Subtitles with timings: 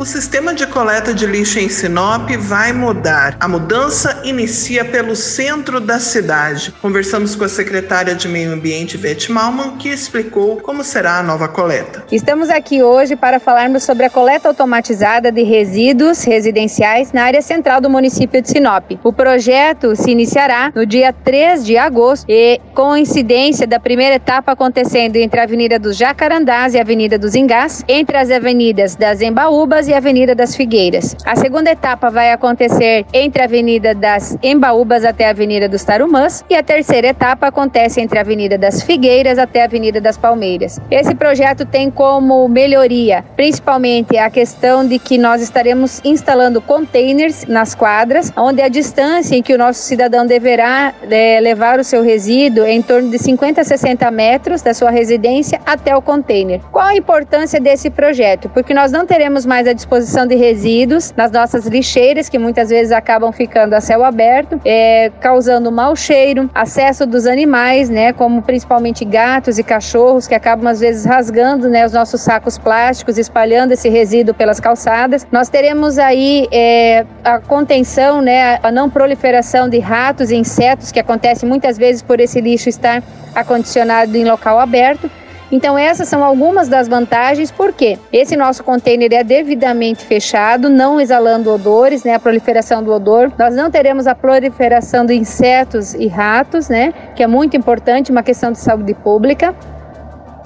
[0.00, 3.36] O sistema de coleta de lixo em Sinop vai mudar.
[3.38, 6.72] A mudança inicia pelo centro da cidade.
[6.80, 11.48] Conversamos com a secretária de Meio Ambiente, Vete Malman, que explicou como será a nova
[11.48, 12.02] coleta.
[12.10, 17.78] Estamos aqui hoje para falarmos sobre a coleta automatizada de resíduos residenciais na área central
[17.82, 18.92] do município de Sinop.
[19.04, 24.52] O projeto se iniciará no dia 3 de agosto e com incidência da primeira etapa
[24.52, 29.20] acontecendo entre a Avenida dos Jacarandás e a Avenida dos Engás, entre as avenidas das
[29.20, 31.16] Embaúbas e Avenida das Figueiras.
[31.24, 36.44] A segunda etapa vai acontecer entre a Avenida das Embaúbas até a Avenida dos Tarumãs
[36.48, 40.80] e a terceira etapa acontece entre a Avenida das Figueiras até a Avenida das Palmeiras.
[40.90, 47.74] Esse projeto tem como melhoria principalmente a questão de que nós estaremos instalando containers nas
[47.74, 52.64] quadras, onde a distância em que o nosso cidadão deverá é, levar o seu resíduo
[52.64, 56.60] é em torno de 50 a 60 metros da sua residência até o container.
[56.70, 58.48] Qual a importância desse projeto?
[58.50, 62.92] Porque nós não teremos mais a disposição de resíduos nas nossas lixeiras, que muitas vezes
[62.92, 69.04] acabam ficando a céu aberto, é, causando mau cheiro, acesso dos animais, né, como principalmente
[69.04, 73.88] gatos e cachorros, que acabam às vezes rasgando né, os nossos sacos plásticos, espalhando esse
[73.88, 75.26] resíduo pelas calçadas.
[75.32, 81.00] Nós teremos aí é, a contenção, né, a não proliferação de ratos e insetos, que
[81.00, 83.02] acontece muitas vezes por esse lixo estar
[83.34, 85.10] acondicionado em local aberto.
[85.52, 91.52] Então essas são algumas das vantagens, porque esse nosso container é devidamente fechado, não exalando
[91.52, 93.32] odores, né, a proliferação do odor.
[93.36, 98.22] Nós não teremos a proliferação de insetos e ratos, né, que é muito importante, uma
[98.22, 99.54] questão de saúde pública.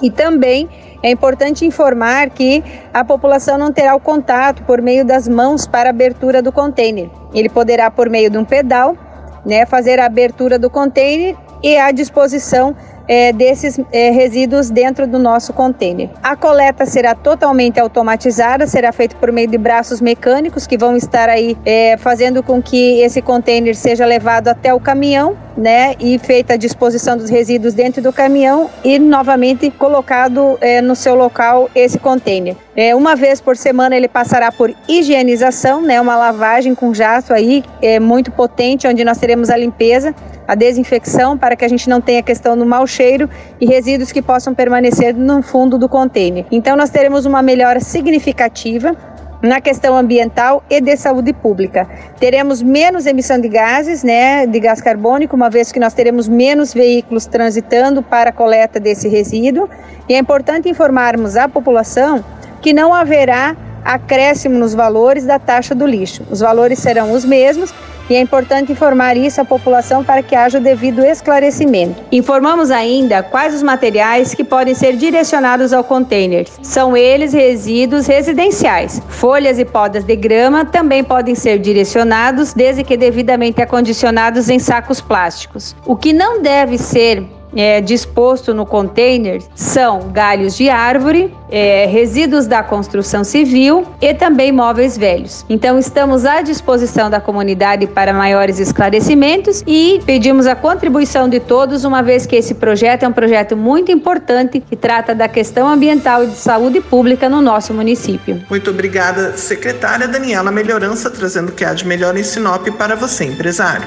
[0.00, 0.68] E também
[1.02, 5.88] é importante informar que a população não terá o contato por meio das mãos para
[5.88, 7.10] a abertura do container.
[7.34, 8.96] Ele poderá, por meio de um pedal,
[9.44, 12.74] né, fazer a abertura do container e à disposição
[13.08, 16.10] é, desses é, resíduos dentro do nosso container.
[16.22, 21.28] A coleta será totalmente automatizada, será feita por meio de braços mecânicos que vão estar
[21.28, 26.54] aí é, fazendo com que esse container seja levado até o caminhão, né, e feita
[26.54, 31.98] a disposição dos resíduos dentro do caminhão e novamente colocado é, no seu local esse
[31.98, 32.56] container.
[32.76, 37.62] É, uma vez por semana ele passará por higienização, né, uma lavagem com jato aí
[37.80, 40.14] é, muito potente, onde nós teremos a limpeza
[40.46, 43.28] a desinfecção para que a gente não tenha questão do mau cheiro
[43.60, 46.46] e resíduos que possam permanecer no fundo do container.
[46.50, 48.96] Então nós teremos uma melhora significativa
[49.44, 51.86] na questão ambiental e de saúde pública.
[52.18, 56.72] Teremos menos emissão de gases, né, de gás carbônico, uma vez que nós teremos menos
[56.72, 59.68] veículos transitando para a coleta desse resíduo.
[60.08, 62.24] E é importante informarmos a população
[62.62, 66.22] que não haverá acréscimo nos valores da taxa do lixo.
[66.30, 67.72] Os valores serão os mesmos
[68.08, 72.02] e é importante informar isso à população para que haja o devido esclarecimento.
[72.12, 76.46] Informamos ainda quais os materiais que podem ser direcionados ao container.
[76.62, 79.00] São eles resíduos residenciais.
[79.08, 85.00] Folhas e podas de grama também podem ser direcionados, desde que devidamente acondicionados em sacos
[85.00, 85.74] plásticos.
[85.86, 87.24] O que não deve ser
[87.56, 94.52] é, disposto no container são galhos de árvore, é, resíduos da construção civil e também
[94.52, 95.44] móveis velhos.
[95.48, 101.84] Então, estamos à disposição da comunidade para maiores esclarecimentos e pedimos a contribuição de todos,
[101.84, 106.24] uma vez que esse projeto é um projeto muito importante que trata da questão ambiental
[106.24, 108.42] e de saúde pública no nosso município.
[108.48, 113.24] Muito obrigada, secretária Daniela Melhorança, trazendo o que há de melhor em Sinop para você,
[113.24, 113.86] empresário.